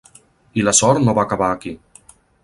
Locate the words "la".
0.67-0.73